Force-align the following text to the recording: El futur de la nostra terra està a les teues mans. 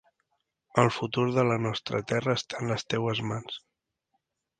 El 0.83 0.87
futur 0.95 1.25
de 1.35 1.43
la 1.49 1.57
nostra 1.65 2.01
terra 2.13 2.35
està 2.39 2.63
a 2.63 2.71
les 2.71 2.87
teues 2.95 3.23
mans. 3.33 3.61